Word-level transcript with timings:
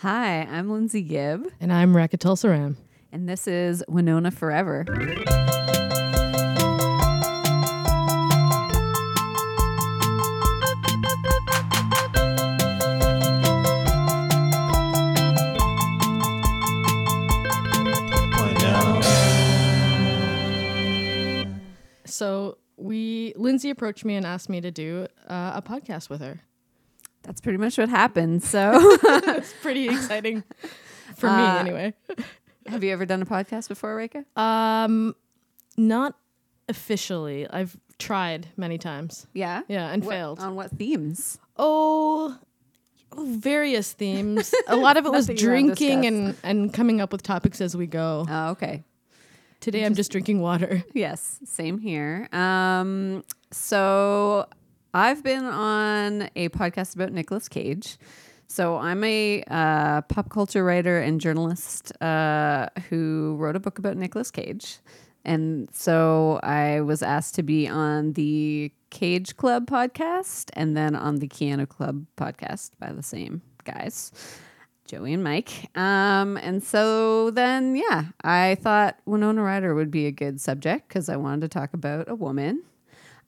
Hi, 0.00 0.42
I'm 0.50 0.70
Lindsay 0.70 1.02
Gibb, 1.02 1.46
And 1.60 1.72
I'm 1.72 1.92
Rakatul 1.92 2.36
Saram. 2.36 2.76
and 3.12 3.28
this 3.28 3.46
is 3.46 3.84
Winona 3.88 4.30
Forever. 4.30 4.86
So 22.06 22.58
we, 22.76 23.32
Lindsay 23.36 23.70
approached 23.70 24.04
me 24.04 24.16
and 24.16 24.26
asked 24.26 24.48
me 24.48 24.60
to 24.60 24.70
do 24.70 25.06
uh, 25.28 25.52
a 25.54 25.62
podcast 25.62 26.10
with 26.10 26.20
her. 26.20 26.40
That's 27.30 27.40
pretty 27.40 27.58
much 27.58 27.78
what 27.78 27.88
happened. 27.88 28.42
So, 28.42 28.72
It's 29.04 29.52
pretty 29.62 29.88
exciting 29.88 30.42
for 31.14 31.26
me, 31.28 31.32
Uh, 31.32 31.58
anyway. 31.58 31.94
have 32.66 32.82
you 32.82 32.90
ever 32.92 33.06
done 33.06 33.22
a 33.22 33.24
podcast 33.24 33.68
before, 33.68 33.94
Reka? 33.94 34.24
Um, 34.34 35.14
not 35.76 36.16
officially. 36.68 37.48
I've 37.48 37.76
tried 38.00 38.48
many 38.56 38.78
times. 38.78 39.28
Yeah. 39.32 39.62
Yeah, 39.68 39.92
and 39.92 40.04
What- 40.04 40.10
failed. 40.12 40.40
On 40.40 40.56
what 40.56 40.72
themes? 40.72 41.38
Oh, 41.56 42.36
oh, 43.16 43.24
various 43.38 43.92
themes. 43.92 44.52
A 44.66 44.74
lot 44.74 44.96
of 44.96 45.06
it 45.06 45.12
was 45.12 45.28
Nothing 45.28 45.40
you 45.40 45.48
wanna 45.52 45.62
drinking 45.74 46.06
and 46.06 46.36
and 46.42 46.74
coming 46.74 47.00
up 47.00 47.12
with 47.12 47.22
topics 47.22 47.60
as 47.60 47.76
we 47.76 47.86
go. 47.86 48.26
Oh, 48.28 48.48
okay. 48.50 48.82
Today 49.60 49.84
I'm 49.84 49.94
just 49.94 50.10
drinking 50.10 50.40
water. 50.40 50.82
Yes, 50.94 51.38
same 51.44 51.78
here. 51.78 52.28
Um, 52.32 53.22
so 53.52 54.46
I've 54.92 55.22
been 55.22 55.44
on 55.44 56.30
a 56.34 56.48
podcast 56.48 56.94
about 56.96 57.12
Nicolas 57.12 57.48
Cage. 57.48 57.96
So 58.48 58.76
I'm 58.76 59.04
a 59.04 59.44
uh, 59.48 60.00
pop 60.02 60.30
culture 60.30 60.64
writer 60.64 60.98
and 60.98 61.20
journalist 61.20 61.92
uh, 62.02 62.66
who 62.88 63.36
wrote 63.38 63.54
a 63.54 63.60
book 63.60 63.78
about 63.78 63.96
Nicolas 63.96 64.32
Cage. 64.32 64.78
And 65.24 65.68
so 65.72 66.40
I 66.42 66.80
was 66.80 67.02
asked 67.02 67.36
to 67.36 67.44
be 67.44 67.68
on 67.68 68.14
the 68.14 68.72
Cage 68.90 69.36
Club 69.36 69.66
podcast 69.66 70.50
and 70.54 70.76
then 70.76 70.96
on 70.96 71.16
the 71.16 71.28
Keanu 71.28 71.68
Club 71.68 72.06
podcast 72.16 72.70
by 72.80 72.92
the 72.92 73.02
same 73.02 73.42
guys. 73.64 74.10
Joey 74.86 75.12
and 75.12 75.22
Mike. 75.22 75.70
Um, 75.78 76.36
and 76.38 76.60
so 76.64 77.30
then, 77.30 77.76
yeah, 77.76 78.06
I 78.24 78.56
thought 78.60 78.98
Winona 79.06 79.42
Ryder 79.42 79.76
would 79.76 79.92
be 79.92 80.06
a 80.06 80.10
good 80.10 80.40
subject 80.40 80.88
because 80.88 81.08
I 81.08 81.16
wanted 81.16 81.42
to 81.42 81.48
talk 81.48 81.72
about 81.72 82.08
a 82.08 82.16
woman. 82.16 82.64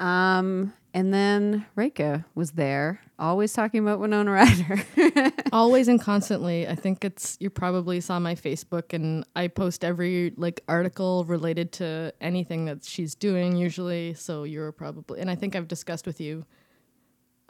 Um, 0.00 0.72
and 0.94 1.12
then 1.12 1.66
Reka 1.76 2.24
was 2.34 2.52
there, 2.52 3.00
always 3.18 3.52
talking 3.52 3.80
about 3.80 4.00
Winona 4.00 4.30
Ryder. 4.30 5.32
Always 5.52 5.86
and 5.88 6.00
constantly. 6.00 6.66
I 6.66 6.74
think 6.74 7.04
it's 7.04 7.36
you 7.40 7.50
probably 7.50 8.00
saw 8.00 8.18
my 8.18 8.34
Facebook 8.34 8.92
and 8.92 9.24
I 9.36 9.48
post 9.48 9.84
every 9.84 10.32
like 10.36 10.62
article 10.66 11.24
related 11.24 11.72
to 11.72 12.12
anything 12.20 12.64
that 12.66 12.84
she's 12.84 13.14
doing 13.14 13.56
usually. 13.56 14.14
So 14.14 14.44
you're 14.44 14.72
probably 14.72 15.20
and 15.20 15.30
I 15.30 15.34
think 15.34 15.54
I've 15.54 15.68
discussed 15.68 16.06
with 16.06 16.20
you 16.20 16.44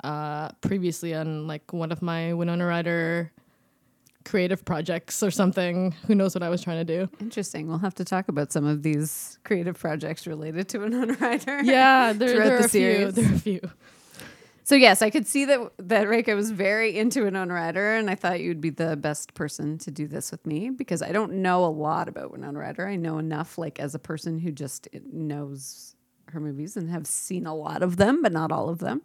uh 0.05 0.51
previously 0.61 1.13
on 1.15 1.47
like 1.47 1.73
one 1.73 1.91
of 1.91 2.03
my 2.03 2.33
Winona 2.33 2.67
Ryder 2.67 3.33
creative 4.25 4.65
projects 4.65 5.23
or 5.23 5.31
something. 5.31 5.93
Who 6.07 6.15
knows 6.15 6.35
what 6.35 6.43
I 6.43 6.49
was 6.49 6.63
trying 6.63 6.85
to 6.85 7.07
do. 7.07 7.09
Interesting. 7.21 7.69
We'll 7.69 7.79
have 7.79 7.95
to 7.97 8.05
talk 8.05 8.29
about 8.29 8.53
some 8.53 8.67
of 8.67 8.83
these 8.83 9.39
creative 9.45 9.79
projects 9.79 10.27
related 10.27 10.69
to 10.71 10.79
Winona 10.81 11.15
Ryder. 11.15 11.63
Yeah, 11.63 12.13
there, 12.13 12.29
there 12.39 12.43
are 12.43 12.59
the 12.59 12.65
a 12.65 12.69
few. 12.69 12.69
series. 12.69 13.15
There 13.15 13.25
are 13.31 13.35
a 13.35 13.39
few. 13.39 13.61
So 14.65 14.75
yes, 14.75 15.01
I 15.01 15.09
could 15.09 15.27
see 15.27 15.47
that 15.47 15.73
that 15.79 16.09
Reka 16.09 16.35
was 16.35 16.51
very 16.51 16.99
into 16.99 17.23
Winona 17.25 17.55
Ryder, 17.55 17.95
and 17.95 18.11
I 18.11 18.15
thought 18.15 18.41
you'd 18.41 18.61
be 18.61 18.69
the 18.69 18.99
best 18.99 19.33
person 19.33 19.79
to 19.79 19.91
do 19.91 20.07
this 20.07 20.31
with 20.31 20.45
me 20.47 20.69
because 20.69 21.01
I 21.01 21.11
don't 21.11 21.35
know 21.41 21.65
a 21.65 21.73
lot 21.73 22.07
about 22.07 22.33
Winona 22.33 22.59
Ryder. 22.59 22.87
I 22.87 22.97
know 22.97 23.17
enough, 23.17 23.57
like 23.57 23.81
as 23.81 23.95
a 23.95 23.99
person 23.99 24.39
who 24.39 24.53
just 24.53 24.87
knows 25.11 25.95
her 26.27 26.41
movies 26.41 26.77
and 26.77 26.91
have 26.91 27.07
seen 27.07 27.47
a 27.47 27.55
lot 27.55 27.83
of 27.83 27.97
them, 27.97 28.21
but 28.21 28.31
not 28.31 28.53
all 28.53 28.69
of 28.69 28.81
them. 28.81 29.01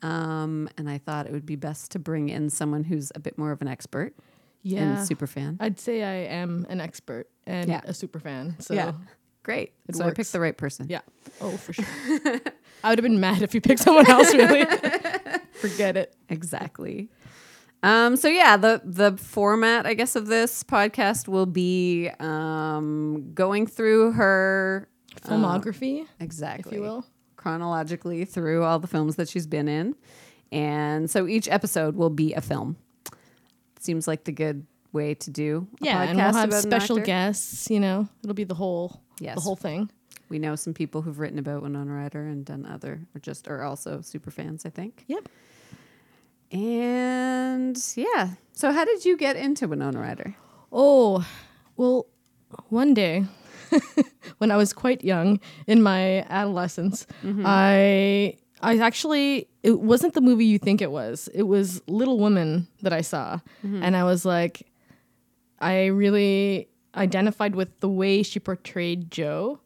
Um, 0.00 0.70
and 0.78 0.88
I 0.88 0.96
thought 0.96 1.26
it 1.26 1.32
would 1.32 1.44
be 1.44 1.56
best 1.56 1.90
to 1.92 1.98
bring 1.98 2.30
in 2.30 2.48
someone 2.48 2.84
who's 2.84 3.12
a 3.14 3.20
bit 3.20 3.36
more 3.36 3.52
of 3.52 3.60
an 3.60 3.68
expert 3.68 4.14
Yeah. 4.64 4.96
and 4.98 5.06
super 5.06 5.26
fan. 5.28 5.58
I'd 5.60 5.78
say 5.78 6.02
I 6.02 6.34
am 6.34 6.66
an 6.68 6.80
expert 6.80 7.28
and 7.46 7.68
Yeah. 7.68 7.82
a 7.84 7.94
super 7.94 8.18
fan. 8.18 8.56
So 8.58 8.74
yeah, 8.74 8.92
great. 9.44 9.74
it 9.88 9.94
so 9.94 10.04
I 10.06 10.10
picked 10.10 10.32
the 10.32 10.40
right 10.40 10.56
person. 10.56 10.86
Yeah. 10.88 11.02
Oh, 11.40 11.56
for 11.56 11.72
sure. 11.74 11.84
I 12.82 12.88
would 12.90 12.98
have 12.98 13.02
been 13.04 13.20
mad 13.20 13.42
if 13.42 13.54
you 13.54 13.60
picked 13.60 13.80
someone 13.82 14.10
else, 14.10 14.34
really. 14.34 14.64
Forget 15.52 15.96
it. 15.96 16.16
Exactly. 16.28 17.08
Um, 17.82 18.16
so 18.16 18.28
yeah, 18.28 18.56
the 18.56 18.80
the 18.82 19.16
format, 19.18 19.84
I 19.86 19.92
guess, 19.94 20.16
of 20.16 20.26
this 20.26 20.64
podcast 20.64 21.28
will 21.28 21.44
be 21.46 22.08
um, 22.18 23.30
going 23.34 23.66
through 23.66 24.12
her 24.12 24.88
Filmography, 25.22 26.06
exactly, 26.18 26.70
if 26.72 26.76
you 26.76 26.80
will. 26.82 27.04
chronologically 27.36 28.24
through 28.24 28.64
all 28.64 28.78
the 28.78 28.86
films 28.88 29.16
that 29.16 29.28
she's 29.28 29.46
been 29.46 29.68
in, 29.68 29.94
and 30.50 31.10
so 31.10 31.26
each 31.26 31.46
episode 31.48 31.94
will 31.94 32.08
be 32.10 32.32
a 32.32 32.40
film. 32.40 32.76
Seems 33.84 34.08
like 34.08 34.24
the 34.24 34.32
good 34.32 34.66
way 34.92 35.14
to 35.14 35.30
do. 35.30 35.68
A 35.82 35.84
Yeah, 35.84 36.06
podcast 36.06 36.08
and 36.08 36.16
we'll 36.18 36.32
have 36.32 36.48
about 36.48 36.64
an 36.64 36.70
special 36.70 36.96
actor. 36.98 37.06
guests, 37.06 37.70
you 37.70 37.80
know. 37.80 38.08
It'll 38.22 38.34
be 38.34 38.44
the 38.44 38.54
whole 38.54 39.00
Yes. 39.20 39.34
the 39.34 39.40
whole 39.42 39.56
thing. 39.56 39.90
We 40.30 40.38
know 40.38 40.56
some 40.56 40.72
people 40.72 41.02
who've 41.02 41.18
written 41.18 41.38
about 41.38 41.62
Winona 41.62 41.92
Ryder 41.92 42.26
and 42.26 42.44
done 42.46 42.64
other, 42.64 43.00
or 43.14 43.18
just 43.20 43.46
are 43.46 43.62
also 43.62 44.00
super 44.00 44.30
fans. 44.30 44.64
I 44.64 44.70
think. 44.70 45.04
Yep. 45.06 45.28
And 46.52 47.76
yeah, 47.96 48.30
so 48.52 48.72
how 48.72 48.84
did 48.84 49.04
you 49.04 49.16
get 49.16 49.36
into 49.36 49.66
Winona 49.68 49.98
Ryder? 50.00 50.34
Oh, 50.72 51.26
well, 51.76 52.06
one 52.68 52.94
day 52.94 53.24
when 54.38 54.50
I 54.50 54.56
was 54.56 54.72
quite 54.72 55.02
young 55.04 55.40
in 55.66 55.82
my 55.82 56.22
adolescence, 56.28 57.06
mm-hmm. 57.22 57.42
I 57.44 58.36
I 58.60 58.78
actually 58.78 59.48
it 59.62 59.80
wasn't 59.80 60.14
the 60.14 60.20
movie 60.20 60.44
you 60.46 60.58
think 60.58 60.80
it 60.80 60.90
was. 60.90 61.28
It 61.34 61.42
was 61.44 61.82
Little 61.86 62.18
Woman 62.18 62.66
that 62.82 62.92
I 62.92 63.00
saw, 63.02 63.40
and 63.62 63.96
I 63.96 64.04
was 64.04 64.24
like, 64.24 64.66
I 65.58 65.86
really 65.86 66.68
identified 66.94 67.54
with 67.56 67.68
the 67.80 67.88
way 67.88 68.22
she 68.22 68.38
portrayed 68.40 69.10
Jo, 69.10 69.60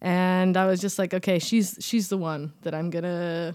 and 0.00 0.56
I 0.56 0.66
was 0.66 0.80
just 0.80 0.98
like, 0.98 1.14
okay, 1.14 1.38
she's 1.38 1.76
she's 1.80 2.08
the 2.08 2.18
one 2.18 2.52
that 2.62 2.74
I'm 2.74 2.90
gonna 2.90 3.54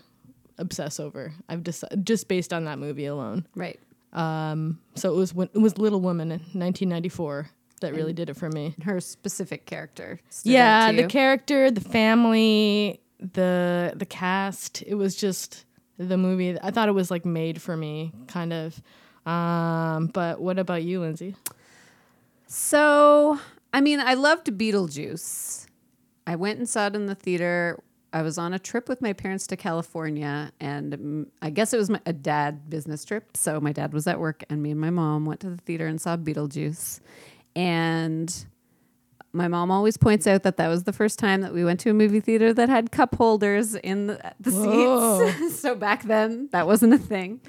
obsess 0.57 0.99
over. 0.99 1.33
I've 1.49 1.63
just 1.63 1.83
just 2.03 2.27
based 2.27 2.51
on 2.53 2.65
that 2.65 2.79
movie 2.79 3.05
alone. 3.05 3.45
Right. 3.55 3.79
Um, 4.11 4.79
so 4.95 5.11
it 5.13 5.15
was 5.17 5.33
when 5.33 5.49
it 5.53 5.59
was 5.59 5.77
Little 5.77 6.01
Woman 6.01 6.31
in 6.31 6.39
1994 6.39 7.49
that 7.81 7.93
really 7.93 8.13
did 8.13 8.29
it 8.29 8.35
for 8.37 8.49
me. 8.49 8.75
her 8.83 8.99
specific 9.01 9.65
character. 9.65 10.19
Yeah, 10.43 10.91
the 10.91 11.07
character, 11.07 11.69
the 11.71 11.81
family, 11.81 13.01
the 13.31 13.93
the 13.95 14.05
cast. 14.05 14.83
It 14.85 14.95
was 14.95 15.15
just 15.15 15.65
the 15.97 16.17
movie. 16.17 16.57
I 16.61 16.71
thought 16.71 16.89
it 16.89 16.93
was 16.93 17.09
like 17.09 17.25
made 17.25 17.61
for 17.61 17.77
me, 17.77 18.11
kind 18.27 18.53
of. 18.53 18.81
Um, 19.25 20.07
but 20.07 20.41
what 20.41 20.59
about 20.59 20.83
you, 20.83 20.99
Lindsay? 20.99 21.35
so, 22.47 23.39
I 23.73 23.81
mean, 23.81 23.99
I 23.99 24.15
loved 24.15 24.47
Beetlejuice. 24.47 25.67
I 26.27 26.35
went 26.35 26.59
and 26.59 26.67
saw 26.67 26.87
it 26.87 26.95
in 26.95 27.05
the 27.05 27.15
theater. 27.15 27.81
I 28.11 28.21
was 28.21 28.37
on 28.37 28.53
a 28.53 28.59
trip 28.59 28.87
with 28.87 29.01
my 29.01 29.13
parents 29.13 29.47
to 29.47 29.57
California, 29.57 30.51
and 30.59 31.31
I 31.41 31.49
guess 31.49 31.73
it 31.73 31.77
was 31.77 31.89
my, 31.89 31.99
a 32.05 32.13
dad 32.13 32.69
business 32.69 33.03
trip. 33.05 33.35
So 33.35 33.59
my 33.59 33.71
dad 33.71 33.93
was 33.93 34.05
at 34.05 34.19
work, 34.19 34.43
and 34.49 34.61
me 34.61 34.71
and 34.71 34.79
my 34.79 34.91
mom 34.91 35.25
went 35.25 35.39
to 35.41 35.49
the 35.49 35.57
theater 35.57 35.87
and 35.87 35.99
saw 35.99 36.15
Beetlejuice. 36.15 36.99
And 37.55 38.45
my 39.33 39.47
mom 39.47 39.71
always 39.71 39.97
points 39.97 40.27
out 40.27 40.43
that 40.43 40.57
that 40.57 40.67
was 40.67 40.83
the 40.83 40.93
first 40.93 41.17
time 41.17 41.41
that 41.41 41.53
we 41.53 41.65
went 41.65 41.79
to 41.81 41.89
a 41.89 41.93
movie 41.93 42.19
theater 42.19 42.53
that 42.53 42.69
had 42.69 42.91
cup 42.91 43.15
holders 43.15 43.73
in 43.75 44.07
the, 44.07 44.33
the 44.39 44.51
seats. 44.51 45.59
so 45.59 45.75
back 45.75 46.03
then, 46.03 46.49
that 46.51 46.67
wasn't 46.67 46.93
a 46.93 46.99
thing. 46.99 47.41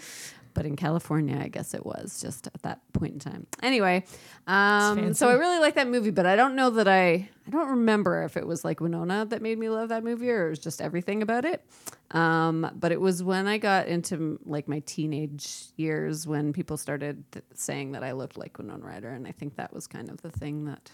But 0.55 0.67
in 0.67 0.77
California, 0.77 1.37
I 1.39 1.49
guess 1.49 1.75
it 1.75 1.85
was 1.85 2.23
just 2.23 2.47
at 2.47 2.63
that 2.63 2.81
point 2.93 3.15
in 3.15 3.19
time. 3.19 3.47
Anyway, 3.61 4.05
um, 4.47 5.13
so 5.13 5.29
I 5.29 5.33
really 5.33 5.59
like 5.59 5.75
that 5.75 5.89
movie, 5.89 6.11
but 6.11 6.27
I 6.27 6.37
don't 6.37 6.55
know 6.55 6.71
that 6.71 6.87
I 6.87 7.29
I 7.47 7.51
don't 7.51 7.71
remember 7.71 8.23
if 8.23 8.37
it 8.37 8.47
was 8.47 8.65
like 8.65 8.81
Winona 8.81 9.27
that 9.27 9.43
made 9.43 9.59
me 9.59 9.69
love 9.69 9.89
that 9.89 10.05
movie 10.05 10.31
or 10.31 10.47
it 10.47 10.51
was 10.51 10.59
just 10.61 10.81
everything 10.81 11.23
about 11.23 11.45
it. 11.45 11.65
Um, 12.13 12.71
but 12.77 12.93
it 12.93 13.01
was 13.01 13.23
when 13.23 13.49
I 13.49 13.59
got 13.59 13.89
into 13.89 14.39
like 14.47 14.69
my 14.69 14.79
teenage 14.87 15.65
years 15.77 16.25
when 16.25 16.53
people 16.53 16.77
started 16.77 17.25
th- 17.33 17.45
saying 17.55 17.93
that 17.93 18.05
I 18.05 18.13
looked 18.13 18.39
like 18.39 18.57
Winona 18.57 18.85
Ryder, 18.85 19.11
and 19.11 19.27
I 19.27 19.33
think 19.33 19.57
that 19.57 19.73
was 19.73 19.89
kind 19.89 20.09
of 20.09 20.23
the 20.23 20.31
thing 20.31 20.67
that 20.67 20.89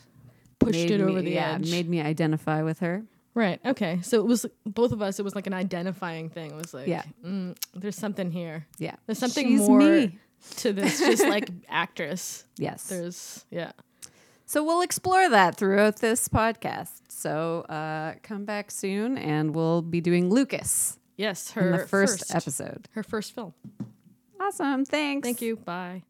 Pushed 0.60 0.90
it 0.90 1.00
me- 1.00 1.10
over 1.10 1.20
the 1.22 1.30
yeah, 1.32 1.54
edge. 1.54 1.70
made 1.70 1.88
me 1.88 2.00
identify 2.00 2.62
with 2.62 2.78
her. 2.80 3.02
right. 3.34 3.58
Okay. 3.64 4.00
So 4.02 4.20
it 4.20 4.26
was 4.26 4.46
both 4.64 4.92
of 4.92 5.02
us. 5.02 5.18
It 5.18 5.22
was 5.24 5.34
like 5.34 5.46
an 5.48 5.54
identifying 5.54 6.28
thing. 6.28 6.50
It 6.52 6.56
was 6.56 6.72
like, 6.72 6.86
Yeah. 6.86 7.02
mm, 7.24 7.56
there's 7.74 7.96
something 7.96 8.30
here. 8.30 8.66
Yeah, 8.78 8.96
There's 9.06 9.18
something 9.18 9.46
She's 9.48 9.60
more 9.68 9.78
me. 9.80 10.18
to 10.56 10.72
this, 10.72 10.98
just 11.00 11.26
like 11.26 11.48
actress. 11.68 12.44
Yes. 12.58 12.84
There's 12.88 13.44
yeah. 13.50 13.72
So 14.46 14.64
we'll 14.64 14.82
explore 14.82 15.28
that 15.28 15.56
throughout 15.56 15.96
this 16.00 16.28
podcast. 16.28 16.90
So 17.08 17.60
uh, 17.68 18.14
come 18.22 18.44
back 18.44 18.70
soon, 18.70 19.16
and 19.16 19.54
we'll 19.54 19.80
be 19.82 20.00
doing 20.00 20.28
Lucas 20.30 20.98
Yes, 21.16 21.54
in 21.56 21.62
her 21.62 21.78
the 21.78 21.86
first, 21.86 22.34
episode. 22.34 22.88
Her 22.92 23.02
first 23.02 23.34
film. 23.34 23.54
Awesome. 24.40 24.84
Thanks. 24.84 25.24
Thank 25.24 25.40
you. 25.42 25.56
Bye. 25.56 26.02